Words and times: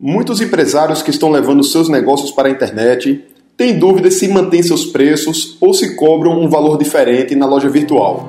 Muitos 0.00 0.40
empresários 0.40 1.02
que 1.02 1.10
estão 1.10 1.28
levando 1.28 1.64
seus 1.64 1.88
negócios 1.88 2.30
para 2.30 2.46
a 2.46 2.52
internet 2.52 3.24
têm 3.56 3.76
dúvidas 3.76 4.14
se 4.14 4.28
mantêm 4.28 4.62
seus 4.62 4.86
preços 4.86 5.56
ou 5.60 5.74
se 5.74 5.96
cobram 5.96 6.40
um 6.40 6.48
valor 6.48 6.78
diferente 6.78 7.34
na 7.34 7.44
loja 7.46 7.68
virtual. 7.68 8.24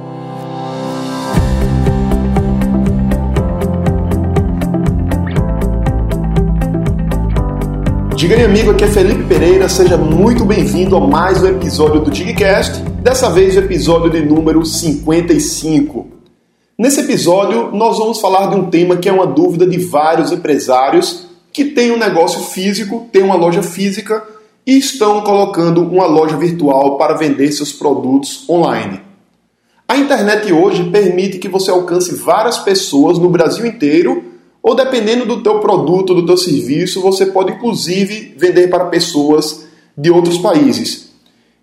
Diga 8.16 8.36
aí, 8.36 8.46
amigo, 8.46 8.72
aqui 8.72 8.86
é 8.86 8.88
Felipe 8.88 9.26
Pereira, 9.26 9.70
seja 9.70 9.96
muito 9.96 10.44
bem-vindo 10.46 10.96
a 10.96 11.00
mais 11.00 11.44
um 11.44 11.50
episódio 11.50 12.02
do 12.02 12.10
Digcast, 12.10 12.82
dessa 13.04 13.30
vez 13.30 13.56
o 13.56 13.60
episódio 13.60 14.10
de 14.10 14.26
número 14.26 14.66
55. 14.66 16.08
Nesse 16.76 17.02
episódio, 17.02 17.70
nós 17.74 18.00
vamos 18.00 18.20
falar 18.20 18.48
de 18.48 18.56
um 18.56 18.72
tema 18.72 18.98
que 18.98 19.08
é 19.08 19.14
uma 19.14 19.28
dúvida 19.28 19.68
de 19.68 19.78
vários 19.78 20.32
empresários 20.32 21.29
que 21.60 21.66
têm 21.66 21.92
um 21.92 21.98
negócio 21.98 22.40
físico, 22.40 23.10
têm 23.12 23.22
uma 23.22 23.36
loja 23.36 23.62
física 23.62 24.24
e 24.66 24.78
estão 24.78 25.20
colocando 25.20 25.82
uma 25.82 26.06
loja 26.06 26.38
virtual 26.38 26.98
para 26.98 27.16
vender 27.16 27.52
seus 27.52 27.74
produtos 27.74 28.50
online. 28.50 29.02
A 29.86 29.98
internet 29.98 30.54
hoje 30.54 30.90
permite 30.90 31.38
que 31.38 31.50
você 31.50 31.70
alcance 31.70 32.16
várias 32.16 32.60
pessoas 32.60 33.20
no 33.20 33.30
Brasil 33.30 33.66
inteiro, 33.66 34.24
ou 34.64 34.74
dependendo 34.74 35.26
do 35.26 35.44
teu 35.44 35.60
produto, 35.60 36.14
do 36.14 36.26
teu 36.26 36.38
serviço, 36.38 37.02
você 37.02 37.26
pode 37.26 37.52
inclusive 37.52 38.34
vender 38.38 38.70
para 38.70 38.86
pessoas 38.86 39.68
de 39.98 40.10
outros 40.10 40.38
países. 40.38 41.10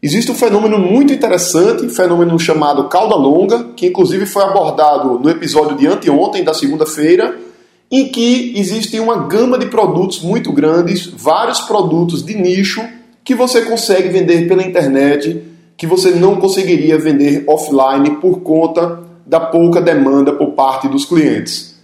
Existe 0.02 0.30
um 0.30 0.34
fenômeno 0.34 0.78
muito 0.78 1.10
interessante, 1.10 1.86
um 1.86 1.88
fenômeno 1.88 2.38
chamado 2.38 2.84
cauda 2.90 3.14
longa, 3.14 3.70
que 3.74 3.86
inclusive 3.86 4.26
foi 4.26 4.42
abordado 4.42 5.18
no 5.18 5.30
episódio 5.30 5.74
de 5.74 5.86
anteontem, 5.86 6.44
da 6.44 6.52
segunda-feira, 6.52 7.45
em 7.90 8.08
que 8.08 8.54
existe 8.56 8.98
uma 8.98 9.26
gama 9.26 9.58
de 9.58 9.66
produtos 9.66 10.20
muito 10.20 10.52
grandes, 10.52 11.06
vários 11.06 11.60
produtos 11.60 12.24
de 12.24 12.34
nicho 12.34 12.82
que 13.24 13.34
você 13.34 13.62
consegue 13.62 14.08
vender 14.08 14.48
pela 14.48 14.62
internet, 14.62 15.42
que 15.76 15.86
você 15.86 16.10
não 16.10 16.36
conseguiria 16.36 16.98
vender 16.98 17.44
offline 17.46 18.16
por 18.16 18.40
conta 18.40 19.00
da 19.26 19.40
pouca 19.40 19.80
demanda 19.80 20.32
por 20.32 20.52
parte 20.52 20.88
dos 20.88 21.04
clientes. 21.04 21.76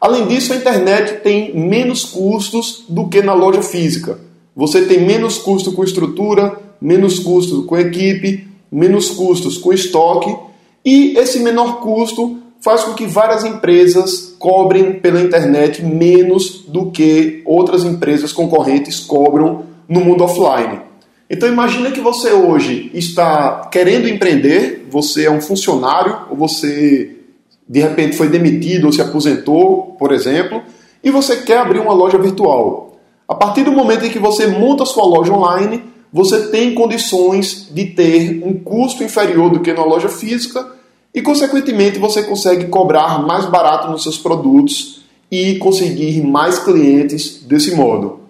Além 0.00 0.26
disso, 0.26 0.52
a 0.52 0.56
internet 0.56 1.20
tem 1.22 1.54
menos 1.54 2.04
custos 2.04 2.84
do 2.88 3.08
que 3.08 3.20
na 3.20 3.34
loja 3.34 3.62
física. 3.62 4.18
Você 4.56 4.82
tem 4.82 5.00
menos 5.00 5.38
custo 5.38 5.72
com 5.72 5.84
estrutura, 5.84 6.58
menos 6.80 7.18
custo 7.18 7.64
com 7.64 7.78
equipe, 7.78 8.48
menos 8.72 9.10
custos 9.10 9.58
com 9.58 9.72
estoque, 9.72 10.34
e 10.84 11.18
esse 11.18 11.40
menor 11.40 11.80
custo 11.80 12.38
faz 12.60 12.84
com 12.84 12.94
que 12.94 13.06
várias 13.06 13.44
empresas 13.44 14.34
cobrem 14.38 14.92
pela 14.92 15.20
internet 15.20 15.82
menos 15.82 16.64
do 16.68 16.90
que 16.90 17.42
outras 17.44 17.84
empresas 17.84 18.32
concorrentes 18.32 19.00
cobram 19.00 19.64
no 19.88 20.00
mundo 20.00 20.22
offline. 20.22 20.80
Então 21.28 21.48
imagine 21.48 21.92
que 21.92 22.00
você 22.00 22.32
hoje 22.32 22.90
está 22.92 23.68
querendo 23.70 24.08
empreender, 24.08 24.86
você 24.90 25.26
é 25.26 25.30
um 25.30 25.40
funcionário, 25.40 26.16
ou 26.30 26.36
você 26.36 27.16
de 27.68 27.80
repente 27.80 28.16
foi 28.16 28.28
demitido 28.28 28.86
ou 28.86 28.92
se 28.92 29.00
aposentou, 29.00 29.94
por 29.98 30.12
exemplo, 30.12 30.60
e 31.02 31.10
você 31.10 31.36
quer 31.36 31.58
abrir 31.58 31.78
uma 31.78 31.94
loja 31.94 32.18
virtual. 32.18 32.98
A 33.28 33.34
partir 33.34 33.62
do 33.62 33.70
momento 33.70 34.04
em 34.04 34.10
que 34.10 34.18
você 34.18 34.48
monta 34.48 34.84
sua 34.84 35.04
loja 35.04 35.32
online, 35.32 35.84
você 36.12 36.48
tem 36.48 36.74
condições 36.74 37.68
de 37.70 37.86
ter 37.86 38.42
um 38.44 38.54
custo 38.54 39.04
inferior 39.04 39.50
do 39.50 39.60
que 39.60 39.72
na 39.72 39.84
loja 39.84 40.08
física 40.08 40.79
e, 41.14 41.20
consequentemente, 41.20 41.98
você 41.98 42.22
consegue 42.22 42.66
cobrar 42.66 43.26
mais 43.26 43.46
barato 43.46 43.90
nos 43.90 44.02
seus 44.02 44.18
produtos 44.18 45.02
e 45.30 45.56
conseguir 45.56 46.22
mais 46.22 46.58
clientes 46.58 47.42
desse 47.42 47.74
modo. 47.74 48.20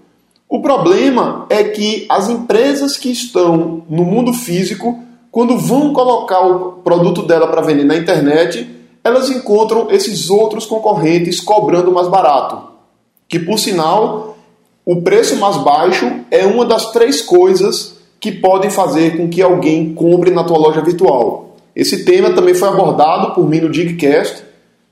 O 0.48 0.60
problema 0.60 1.46
é 1.48 1.62
que 1.62 2.06
as 2.08 2.28
empresas 2.28 2.96
que 2.96 3.10
estão 3.10 3.82
no 3.88 4.04
mundo 4.04 4.32
físico, 4.32 4.98
quando 5.30 5.56
vão 5.56 5.92
colocar 5.92 6.40
o 6.40 6.72
produto 6.82 7.22
dela 7.22 7.46
para 7.46 7.62
vender 7.62 7.84
na 7.84 7.96
internet, 7.96 8.68
elas 9.04 9.30
encontram 9.30 9.90
esses 9.90 10.28
outros 10.28 10.66
concorrentes 10.66 11.40
cobrando 11.40 11.92
mais 11.92 12.08
barato. 12.08 12.68
Que, 13.28 13.38
por 13.38 13.58
sinal, 13.58 14.36
o 14.84 15.02
preço 15.02 15.36
mais 15.36 15.56
baixo 15.58 16.10
é 16.30 16.44
uma 16.44 16.64
das 16.64 16.90
três 16.90 17.22
coisas 17.22 17.96
que 18.18 18.32
podem 18.32 18.70
fazer 18.70 19.16
com 19.16 19.28
que 19.28 19.40
alguém 19.40 19.94
compre 19.94 20.30
na 20.30 20.42
tua 20.42 20.58
loja 20.58 20.80
virtual. 20.80 21.49
Esse 21.74 22.04
tema 22.04 22.30
também 22.30 22.54
foi 22.54 22.68
abordado 22.68 23.34
por 23.34 23.48
mim 23.48 23.60
no 23.60 23.70
Digcast. 23.70 24.44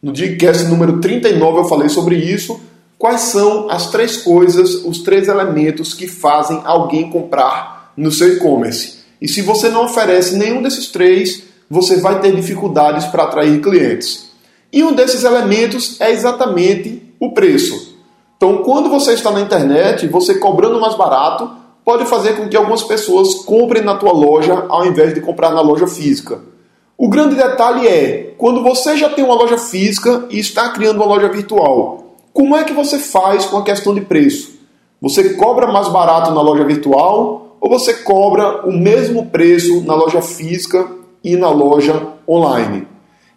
No 0.02 0.12
Digcast 0.12 0.64
número 0.66 1.00
39 1.00 1.58
eu 1.58 1.64
falei 1.64 1.88
sobre 1.88 2.16
isso. 2.16 2.60
Quais 2.98 3.22
são 3.22 3.70
as 3.70 3.90
três 3.90 4.16
coisas, 4.18 4.84
os 4.84 5.02
três 5.02 5.28
elementos 5.28 5.94
que 5.94 6.06
fazem 6.06 6.60
alguém 6.64 7.10
comprar 7.10 7.92
no 7.96 8.10
seu 8.10 8.34
e-commerce? 8.34 8.98
E 9.20 9.28
se 9.28 9.42
você 9.42 9.68
não 9.68 9.84
oferece 9.84 10.36
nenhum 10.36 10.62
desses 10.62 10.88
três, 10.88 11.44
você 11.70 12.00
vai 12.00 12.20
ter 12.20 12.34
dificuldades 12.34 13.06
para 13.06 13.24
atrair 13.24 13.60
clientes. 13.60 14.30
E 14.72 14.82
um 14.82 14.92
desses 14.92 15.24
elementos 15.24 16.00
é 16.00 16.10
exatamente 16.10 17.02
o 17.20 17.32
preço. 17.32 17.96
Então, 18.36 18.58
quando 18.58 18.88
você 18.88 19.12
está 19.12 19.30
na 19.30 19.40
internet, 19.40 20.06
você 20.06 20.34
cobrando 20.34 20.80
mais 20.80 20.94
barato, 20.94 21.50
pode 21.84 22.04
fazer 22.06 22.36
com 22.36 22.48
que 22.48 22.56
algumas 22.56 22.82
pessoas 22.82 23.34
comprem 23.34 23.82
na 23.82 23.96
tua 23.96 24.12
loja 24.12 24.66
ao 24.68 24.86
invés 24.86 25.14
de 25.14 25.20
comprar 25.20 25.50
na 25.50 25.60
loja 25.60 25.86
física. 25.86 26.40
O 27.00 27.08
grande 27.08 27.36
detalhe 27.36 27.86
é, 27.86 28.34
quando 28.36 28.60
você 28.60 28.96
já 28.96 29.08
tem 29.08 29.24
uma 29.24 29.36
loja 29.36 29.56
física 29.56 30.26
e 30.30 30.40
está 30.40 30.70
criando 30.70 30.96
uma 30.96 31.06
loja 31.06 31.28
virtual, 31.28 32.16
como 32.32 32.56
é 32.56 32.64
que 32.64 32.72
você 32.72 32.98
faz 32.98 33.46
com 33.46 33.56
a 33.56 33.62
questão 33.62 33.94
de 33.94 34.00
preço? 34.00 34.58
Você 35.00 35.34
cobra 35.34 35.68
mais 35.68 35.86
barato 35.86 36.32
na 36.32 36.42
loja 36.42 36.64
virtual 36.64 37.56
ou 37.60 37.70
você 37.70 37.94
cobra 37.94 38.66
o 38.66 38.72
mesmo 38.72 39.26
preço 39.26 39.80
na 39.82 39.94
loja 39.94 40.20
física 40.20 40.90
e 41.22 41.36
na 41.36 41.48
loja 41.50 42.14
online? 42.28 42.88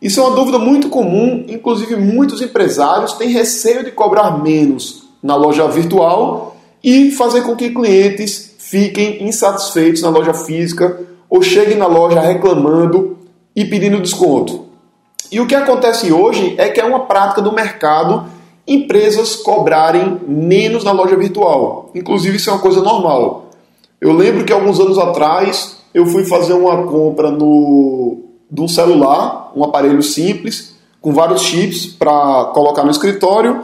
Isso 0.01 0.19
é 0.19 0.23
uma 0.23 0.35
dúvida 0.35 0.57
muito 0.57 0.89
comum, 0.89 1.45
inclusive 1.47 1.95
muitos 1.97 2.41
empresários 2.41 3.13
têm 3.13 3.29
receio 3.29 3.85
de 3.85 3.91
cobrar 3.91 4.41
menos 4.41 5.03
na 5.22 5.35
loja 5.35 5.67
virtual 5.67 6.55
e 6.83 7.11
fazer 7.11 7.43
com 7.43 7.55
que 7.55 7.69
clientes 7.69 8.55
fiquem 8.57 9.23
insatisfeitos 9.23 10.01
na 10.01 10.09
loja 10.09 10.33
física 10.33 10.99
ou 11.29 11.43
cheguem 11.43 11.78
na 11.78 11.85
loja 11.85 12.19
reclamando 12.19 13.21
e 13.56 13.66
pedindo 13.66 14.01
desconto. 14.01 14.66
E 15.31 15.39
o 15.39 15.47
que 15.47 15.56
acontece 15.56 16.12
hoje 16.12 16.56
é 16.57 16.69
que 16.69 16.79
é 16.79 16.85
uma 16.85 17.01
prática 17.01 17.41
do 17.41 17.51
mercado 17.51 18.25
empresas 18.67 19.35
cobrarem 19.35 20.19
menos 20.28 20.84
na 20.84 20.91
loja 20.91 21.16
virtual. 21.16 21.90
Inclusive, 21.95 22.38
isso 22.38 22.50
é 22.50 22.53
uma 22.53 22.61
coisa 22.61 22.81
normal. 22.81 23.50
Eu 24.00 24.13
lembro 24.13 24.45
que 24.45 24.53
alguns 24.53 24.79
anos 24.79 24.97
atrás 24.97 25.78
eu 25.94 26.06
fui 26.06 26.25
fazer 26.25 26.53
uma 26.53 26.84
compra 26.84 27.31
no, 27.31 28.17
de 28.50 28.61
um 28.61 28.67
celular, 28.67 29.51
um 29.56 29.63
aparelho 29.63 30.01
simples, 30.01 30.75
com 31.01 31.13
vários 31.13 31.41
chips 31.41 31.85
para 31.85 32.51
colocar 32.53 32.84
no 32.84 32.91
escritório. 32.91 33.61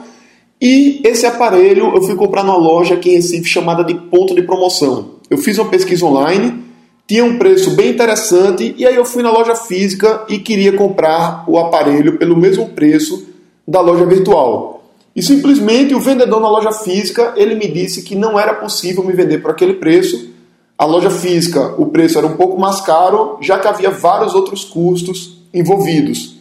E 0.60 1.02
esse 1.06 1.26
aparelho 1.26 1.96
eu 1.96 2.02
fui 2.04 2.16
comprar 2.16 2.44
numa 2.44 2.58
loja 2.58 2.96
aqui 2.96 3.12
em 3.12 3.16
Recife 3.16 3.46
chamada 3.46 3.84
de 3.84 3.94
Ponto 3.94 4.34
de 4.34 4.42
Promoção. 4.42 5.12
Eu 5.30 5.38
fiz 5.38 5.58
uma 5.58 5.70
pesquisa 5.70 6.06
online 6.06 6.67
tinha 7.08 7.24
um 7.24 7.38
preço 7.38 7.72
bem 7.72 7.92
interessante 7.92 8.76
e 8.78 8.86
aí 8.86 8.96
eu 8.96 9.06
fui 9.06 9.24
na 9.24 9.32
loja 9.32 9.56
física 9.56 10.26
e 10.28 10.38
queria 10.40 10.74
comprar 10.74 11.46
o 11.48 11.58
aparelho 11.58 12.18
pelo 12.18 12.36
mesmo 12.36 12.68
preço 12.70 13.26
da 13.66 13.80
loja 13.80 14.06
virtual. 14.06 14.84
E 15.16 15.24
simplesmente 15.24 15.96
o 15.96 16.02
vendedor 16.02 16.42
na 16.42 16.50
loja 16.50 16.74
física, 16.74 17.34
ele 17.38 17.56
me 17.56 17.68
disse 17.68 18.04
que 18.04 18.14
não 18.14 18.38
era 18.38 18.54
possível 18.54 19.06
me 19.06 19.14
vender 19.14 19.38
por 19.38 19.52
aquele 19.52 19.76
preço. 19.76 20.32
A 20.78 20.86
loja 20.86 21.10
física, 21.10 21.74
o 21.78 21.88
preço 21.88 22.18
era 22.18 22.28
um 22.28 22.36
pouco 22.36 22.60
mais 22.60 22.82
caro, 22.82 23.38
já 23.42 23.58
que 23.58 23.68
havia 23.68 23.90
vários 23.90 24.36
outros 24.36 24.66
custos 24.66 25.38
envolvidos. 25.54 26.36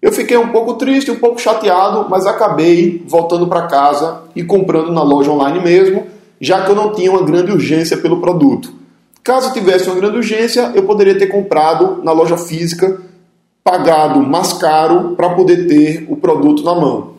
Eu 0.00 0.10
fiquei 0.10 0.38
um 0.38 0.48
pouco 0.48 0.74
triste, 0.74 1.10
um 1.10 1.16
pouco 1.16 1.38
chateado, 1.38 2.06
mas 2.08 2.26
acabei 2.26 3.04
voltando 3.06 3.46
para 3.46 3.66
casa 3.66 4.22
e 4.34 4.42
comprando 4.42 4.90
na 4.90 5.02
loja 5.02 5.30
online 5.30 5.60
mesmo, 5.60 6.06
já 6.40 6.64
que 6.64 6.70
eu 6.70 6.74
não 6.74 6.92
tinha 6.92 7.10
uma 7.10 7.22
grande 7.22 7.52
urgência 7.52 7.98
pelo 7.98 8.20
produto. 8.20 8.79
Caso 9.30 9.52
tivesse 9.52 9.88
uma 9.88 9.94
grande 9.94 10.16
urgência, 10.16 10.72
eu 10.74 10.82
poderia 10.82 11.16
ter 11.16 11.28
comprado 11.28 12.02
na 12.02 12.10
loja 12.10 12.36
física, 12.36 13.00
pagado 13.62 14.18
mais 14.24 14.54
caro 14.54 15.14
para 15.14 15.30
poder 15.30 15.68
ter 15.68 16.04
o 16.08 16.16
produto 16.16 16.64
na 16.64 16.74
mão. 16.74 17.12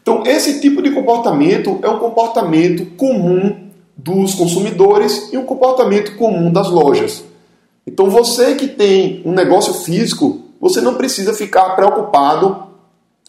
Então, 0.00 0.22
esse 0.24 0.60
tipo 0.60 0.80
de 0.80 0.92
comportamento 0.92 1.80
é 1.82 1.88
um 1.88 1.98
comportamento 1.98 2.86
comum 2.96 3.68
dos 3.96 4.32
consumidores 4.34 5.32
e 5.32 5.36
um 5.36 5.44
comportamento 5.44 6.14
comum 6.14 6.52
das 6.52 6.70
lojas. 6.70 7.24
Então, 7.84 8.10
você 8.10 8.54
que 8.54 8.68
tem 8.68 9.20
um 9.24 9.32
negócio 9.32 9.74
físico, 9.74 10.42
você 10.60 10.80
não 10.80 10.94
precisa 10.94 11.34
ficar 11.34 11.70
preocupado 11.70 12.62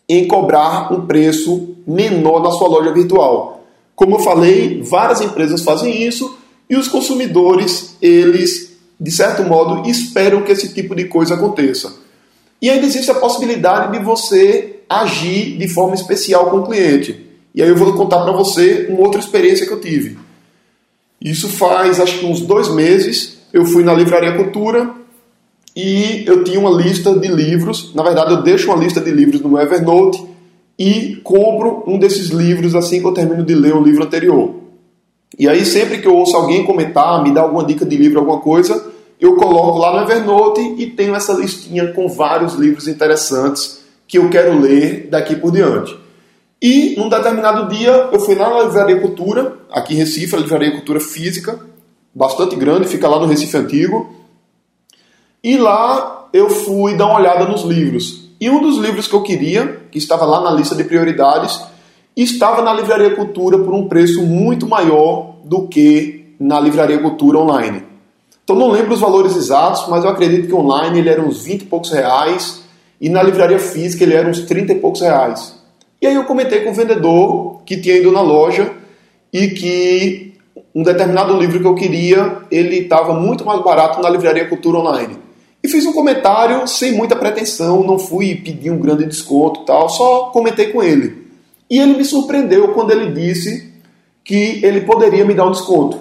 em 0.08 0.28
cobrar 0.28 0.94
um 0.94 1.08
preço 1.08 1.76
menor 1.88 2.44
na 2.44 2.52
sua 2.52 2.68
loja 2.68 2.94
virtual. 2.94 3.64
Como 3.96 4.18
eu 4.18 4.20
falei, 4.20 4.84
várias 4.84 5.22
empresas 5.22 5.64
fazem 5.64 6.04
isso 6.04 6.38
e 6.70 6.76
os 6.76 6.88
consumidores, 6.88 7.96
eles, 8.02 8.78
de 9.00 9.12
certo 9.12 9.44
modo, 9.44 9.90
esperam 9.90 10.42
que 10.42 10.52
esse 10.52 10.74
tipo 10.74 10.96
de 10.96 11.06
coisa 11.06 11.36
aconteça. 11.36 11.94
E 12.62 12.70
ainda 12.70 12.86
existe 12.86 13.12
a 13.12 13.16
possibilidade 13.16 13.98
de 13.98 14.04
você 14.04 14.80
agir 14.90 15.58
de 15.58 15.68
forma 15.68 15.96
especial 15.96 16.50
com 16.50 16.58
o 16.58 16.66
cliente. 16.66 17.26
E 17.54 17.62
aí 17.62 17.70
eu 17.70 17.76
vou 17.76 17.94
contar 17.94 18.22
para 18.22 18.32
você 18.32 18.88
uma 18.90 19.00
outra 19.00 19.20
experiência 19.20 19.66
que 19.66 19.74
eu 19.74 19.80
tive. 19.80 20.18
Isso 21.22 21.48
faz 21.48 22.00
acho 22.00 22.20
que 22.20 22.26
uns 22.26 22.42
dois 22.42 22.70
meses. 22.70 23.38
Eu 23.54 23.66
fui 23.66 23.84
na 23.84 23.94
Livraria 23.94 24.36
Cultura 24.36 24.92
e 25.76 26.24
eu 26.28 26.44
tinha 26.44 26.60
uma 26.60 26.70
lista 26.70 27.18
de 27.18 27.28
livros. 27.28 27.94
Na 27.96 28.04
verdade, 28.04 28.32
eu 28.32 28.44
deixo 28.44 28.68
uma 28.68 28.84
lista 28.84 29.00
de 29.00 29.12
livros 29.12 29.42
no 29.42 29.60
Evernote 29.60 30.24
e 30.78 31.20
compro 31.24 31.84
um 31.88 31.98
desses 31.98 32.28
livros 32.28 32.76
assim 32.76 33.00
que 33.00 33.08
eu 33.08 33.14
termino 33.14 33.44
de 33.44 33.56
ler 33.56 33.74
o 33.74 33.84
livro 33.84 34.04
anterior. 34.04 34.56
E 35.38 35.48
aí, 35.48 35.66
sempre 35.66 36.00
que 36.00 36.08
eu 36.08 36.16
ouço 36.16 36.36
alguém 36.36 36.66
comentar, 36.66 37.24
me 37.24 37.32
dar 37.32 37.42
alguma 37.42 37.66
dica 37.66 37.86
de 37.86 37.96
livro, 37.96 38.20
alguma 38.20 38.40
coisa, 38.40 38.92
eu 39.20 39.36
coloco 39.36 39.80
lá 39.80 39.94
no 39.94 40.04
Evernote 40.04 40.62
e 40.78 40.88
tenho 40.88 41.16
essa 41.16 41.34
listinha 41.34 41.92
com 41.94 42.08
vários 42.08 42.54
livros 42.54 42.88
interessantes 42.88 43.84
que 44.08 44.18
eu 44.18 44.30
quero 44.30 44.60
ler 44.60 45.08
daqui 45.10 45.36
por 45.36 45.52
diante. 45.52 45.98
E 46.62 46.96
num 46.98 47.10
determinado 47.10 47.68
dia 47.68 48.10
eu 48.12 48.20
fui 48.20 48.36
lá 48.36 48.50
na 48.50 48.64
Livraria 48.64 49.00
Cultura, 49.00 49.58
aqui 49.72 49.94
em 49.94 49.98
Recife, 49.98 50.36
a 50.36 50.40
Livraria 50.40 50.72
Cultura 50.72 51.00
Física, 51.00 51.60
bastante 52.14 52.56
grande, 52.56 52.88
fica 52.88 53.08
lá 53.08 53.20
no 53.20 53.28
Recife 53.28 53.58
Antigo. 53.58 54.16
E 55.44 55.58
lá 55.58 56.30
eu 56.34 56.50
fui 56.50 56.96
dar 56.96 57.08
uma 57.08 57.20
olhada 57.20 57.46
nos 57.46 57.64
livros. 57.64 58.28
E 58.40 58.50
um 58.50 58.62
dos 58.62 58.78
livros 58.78 59.08
que 59.08 59.14
eu 59.14 59.24
queria, 59.24 59.82
que 59.92 59.98
estava 59.98 60.26
lá 60.26 60.42
na 60.42 60.52
lista 60.52 60.76
de 60.76 60.84
prioridades, 60.84 61.60
estava 62.24 62.62
na 62.62 62.74
Livraria 62.74 63.16
Cultura 63.16 63.60
por 63.60 63.74
um 63.74 63.88
preço 63.88 64.24
muito 64.24 64.68
maior 64.68 65.36
do 65.44 65.68
que 65.68 66.34
na 66.40 66.60
Livraria 66.60 67.00
Cultura 67.00 67.38
online. 67.38 67.84
Então 68.44 68.56
não 68.56 68.72
lembro 68.72 68.94
os 68.94 69.02
valores 69.02 69.36
exatos, 69.36 69.88
mas 69.90 70.04
eu 70.04 70.10
acredito 70.10 70.48
que 70.48 70.54
online 70.54 71.00
ele 71.00 71.10
era 71.10 71.22
uns 71.22 71.44
20 71.44 71.62
e 71.62 71.66
poucos 71.66 71.92
reais 71.92 72.64
e 73.00 73.10
na 73.10 73.22
livraria 73.22 73.60
física 73.60 74.04
ele 74.04 74.16
era 74.16 74.28
uns 74.28 74.42
30 74.42 74.72
e 74.72 74.80
poucos 74.80 75.02
reais. 75.02 75.56
E 76.02 76.08
aí 76.08 76.16
eu 76.16 76.24
comentei 76.24 76.62
com 76.62 76.72
o 76.72 76.74
vendedor 76.74 77.62
que 77.66 77.78
tinha 77.78 77.98
ido 77.98 78.12
na 78.12 78.22
loja 78.22 78.72
e 79.34 79.50
que 79.50 80.34
um 80.74 80.82
determinado 80.82 81.38
livro 81.38 81.60
que 81.60 81.68
eu 81.68 81.76
queria, 81.76 82.38
ele 82.50 82.78
estava 82.78 83.14
muito 83.14 83.44
mais 83.46 83.62
barato 83.62 84.02
na 84.02 84.10
livraria 84.10 84.48
Cultura 84.48 84.78
Online. 84.78 85.18
E 85.64 85.68
fiz 85.68 85.86
um 85.86 85.92
comentário 85.92 86.68
sem 86.68 86.94
muita 86.94 87.16
pretensão, 87.16 87.84
não 87.84 88.00
fui 88.00 88.36
pedir 88.36 88.72
um 88.72 88.80
grande 88.80 89.06
desconto 89.06 89.66
tal, 89.66 89.90
só 89.90 90.30
comentei 90.32 90.68
com 90.68 90.82
ele. 90.82 91.27
E 91.70 91.80
ele 91.80 91.98
me 91.98 92.06
surpreendeu 92.06 92.70
quando 92.70 92.92
ele 92.92 93.12
disse 93.12 93.74
que 94.24 94.60
ele 94.64 94.82
poderia 94.82 95.26
me 95.26 95.34
dar 95.34 95.48
um 95.48 95.52
desconto. 95.52 96.00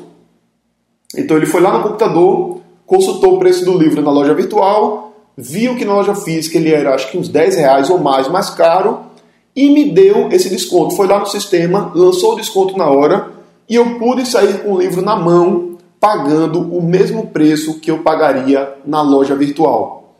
Então 1.17 1.37
ele 1.37 1.47
foi 1.47 1.61
lá 1.61 1.77
no 1.77 1.83
computador, 1.83 2.61
consultou 2.85 3.35
o 3.35 3.39
preço 3.39 3.65
do 3.65 3.77
livro 3.77 4.03
na 4.03 4.11
loja 4.11 4.35
virtual, 4.35 5.13
viu 5.37 5.77
que 5.77 5.85
na 5.85 5.95
loja 5.95 6.15
física 6.15 6.57
ele 6.57 6.73
era 6.73 6.95
acho 6.95 7.11
que 7.11 7.19
uns 7.19 7.29
10 7.29 7.57
reais 7.57 7.91
ou 7.91 7.99
mais 7.99 8.29
mais 8.29 8.51
caro 8.51 9.07
e 9.55 9.71
me 9.71 9.91
deu 9.91 10.29
esse 10.31 10.49
desconto. 10.49 10.95
Foi 10.95 11.07
lá 11.07 11.19
no 11.19 11.27
sistema, 11.27 11.91
lançou 11.95 12.33
o 12.33 12.37
desconto 12.37 12.77
na 12.77 12.89
hora 12.89 13.33
e 13.69 13.75
eu 13.75 13.99
pude 13.99 14.27
sair 14.27 14.63
com 14.63 14.73
o 14.73 14.79
livro 14.79 15.03
na 15.03 15.17
mão, 15.17 15.79
pagando 15.99 16.61
o 16.61 16.83
mesmo 16.83 17.29
preço 17.29 17.81
que 17.81 17.91
eu 17.91 17.99
pagaria 17.99 18.75
na 18.87 19.03
loja 19.03 19.35
virtual. 19.35 20.15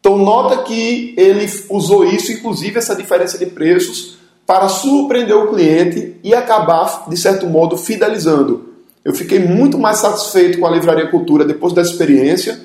Então 0.00 0.16
nota 0.16 0.62
que 0.62 1.14
ele 1.16 1.46
usou 1.70 2.04
isso, 2.04 2.32
inclusive 2.32 2.78
essa 2.78 2.96
diferença 2.96 3.36
de 3.38 3.46
preços, 3.46 4.17
para 4.48 4.66
surpreender 4.70 5.36
o 5.36 5.48
cliente 5.48 6.16
e 6.24 6.34
acabar, 6.34 7.04
de 7.06 7.18
certo 7.18 7.46
modo, 7.46 7.76
fidelizando. 7.76 8.72
Eu 9.04 9.12
fiquei 9.12 9.38
muito 9.38 9.76
mais 9.78 9.98
satisfeito 9.98 10.58
com 10.58 10.66
a 10.66 10.70
Livraria 10.70 11.06
Cultura 11.08 11.44
depois 11.44 11.74
dessa 11.74 11.90
experiência, 11.90 12.58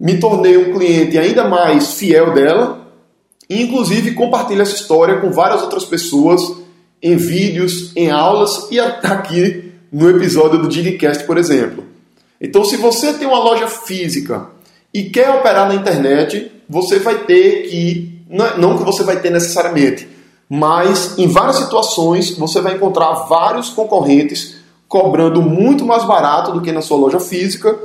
me 0.00 0.18
tornei 0.18 0.56
um 0.56 0.72
cliente 0.72 1.16
ainda 1.16 1.44
mais 1.44 1.94
fiel 1.94 2.34
dela 2.34 2.88
e, 3.48 3.62
inclusive, 3.62 4.14
compartilho 4.14 4.62
essa 4.62 4.74
história 4.74 5.20
com 5.20 5.30
várias 5.30 5.62
outras 5.62 5.84
pessoas 5.84 6.40
em 7.00 7.16
vídeos, 7.16 7.92
em 7.94 8.10
aulas 8.10 8.66
e 8.68 8.80
aqui 8.80 9.70
no 9.92 10.10
episódio 10.10 10.58
do 10.58 10.66
Digcast, 10.66 11.22
por 11.22 11.38
exemplo. 11.38 11.84
Então, 12.40 12.64
se 12.64 12.76
você 12.76 13.12
tem 13.12 13.28
uma 13.28 13.38
loja 13.38 13.68
física 13.68 14.48
e 14.92 15.04
quer 15.04 15.30
operar 15.30 15.68
na 15.68 15.76
internet, 15.76 16.50
você 16.68 16.98
vai 16.98 17.20
ter 17.20 17.68
que, 17.68 18.12
não 18.58 18.76
que 18.76 18.82
você 18.82 19.04
vai 19.04 19.20
ter 19.20 19.30
necessariamente, 19.30 20.08
mas 20.48 21.18
em 21.18 21.26
várias 21.26 21.56
situações 21.56 22.36
você 22.36 22.60
vai 22.60 22.74
encontrar 22.74 23.12
vários 23.26 23.70
concorrentes 23.70 24.56
cobrando 24.88 25.40
muito 25.40 25.86
mais 25.86 26.04
barato 26.04 26.52
do 26.52 26.60
que 26.60 26.70
na 26.70 26.82
sua 26.82 26.98
loja 26.98 27.18
física 27.18 27.78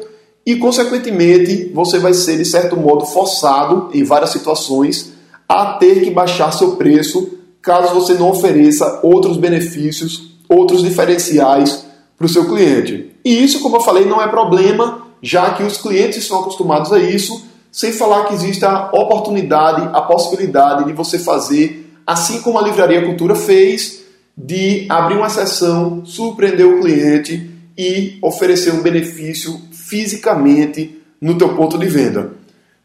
e, 0.45 0.56
consequentemente, 0.57 1.71
você 1.74 2.00
vai 2.00 2.13
ser, 2.13 2.38
de 2.38 2.45
certo 2.45 2.75
modo, 2.75 3.06
forçado, 3.06 3.89
em 3.94 4.04
várias 4.04 4.30
situações, 4.30 5.13
a 5.48 5.74
ter 5.74 6.01
que 6.01 6.12
baixar 6.12 6.51
seu 6.51 6.75
preço 6.75 7.38
caso 7.62 7.94
você 7.94 8.13
não 8.13 8.30
ofereça 8.30 9.01
outros 9.04 9.36
benefícios, 9.36 10.38
outros 10.48 10.81
diferenciais 10.81 11.86
para 12.18 12.25
o 12.25 12.30
seu 12.30 12.45
cliente. 12.45 13.12
E 13.24 13.44
isso, 13.44 13.59
como 13.59 13.75
eu 13.75 13.81
falei, 13.81 14.06
não 14.06 14.21
é 14.21 14.27
problema, 14.27 15.07
já 15.21 15.54
que 15.54 15.63
os 15.63 15.77
clientes 15.77 16.18
estão 16.19 16.39
acostumados 16.39 16.94
a 16.94 17.00
isso, 17.00 17.45
sem 17.71 17.92
falar 17.92 18.25
que 18.25 18.33
existe 18.33 18.65
a 18.65 18.89
oportunidade, 18.94 19.89
a 19.94 20.01
possibilidade 20.01 20.86
de 20.86 20.94
você 20.94 21.19
fazer, 21.19 21.86
assim 22.07 22.42
como 22.42 22.57
a 22.57 22.63
Livraria 22.63 23.06
Cultura 23.06 23.36
fez, 23.36 24.04
de 24.38 24.86
abrir 24.88 25.18
uma 25.18 25.30
sessão, 25.30 26.06
surpreender 26.06 26.65
o 26.65 26.80
cliente 26.80 27.51
e 27.77 28.18
oferecer 28.21 28.71
um 28.71 28.81
benefício 28.81 29.59
fisicamente 29.74 30.98
no 31.19 31.38
teu 31.38 31.54
ponto 31.56 31.77
de 31.77 31.88
venda. 31.88 32.31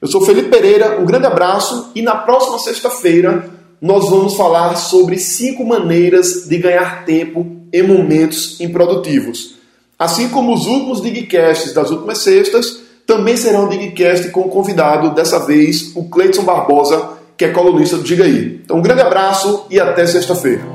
Eu 0.00 0.06
sou 0.06 0.20
Felipe 0.20 0.48
Pereira, 0.48 1.00
um 1.00 1.04
grande 1.04 1.26
abraço 1.26 1.90
e 1.92 2.02
na 2.02 2.14
próxima 2.14 2.60
sexta-feira 2.60 3.50
nós 3.80 4.08
vamos 4.08 4.36
falar 4.36 4.76
sobre 4.76 5.18
cinco 5.18 5.64
maneiras 5.64 6.46
de 6.46 6.56
ganhar 6.56 7.04
tempo 7.04 7.44
em 7.72 7.82
momentos 7.82 8.60
improdutivos. 8.60 9.56
Assim 9.98 10.28
como 10.28 10.54
os 10.54 10.66
últimos 10.66 11.02
Digcasts 11.02 11.72
das 11.72 11.90
últimas 11.90 12.18
sextas, 12.18 12.80
também 13.04 13.36
serão 13.36 13.68
Digcast 13.68 14.30
com 14.30 14.42
o 14.42 14.48
convidado, 14.48 15.12
dessa 15.16 15.44
vez 15.44 15.90
o 15.96 16.04
Cleiton 16.04 16.44
Barbosa, 16.44 17.10
que 17.36 17.44
é 17.44 17.48
colunista 17.48 17.96
do 17.96 18.04
Diga 18.04 18.22
Aí. 18.22 18.60
Então 18.64 18.76
um 18.76 18.82
grande 18.82 19.00
abraço 19.00 19.66
e 19.68 19.80
até 19.80 20.06
sexta-feira. 20.06 20.71